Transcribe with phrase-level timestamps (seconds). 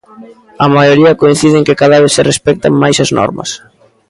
[0.63, 3.49] A maioría coincide en que cada vez se respectan máis as normas.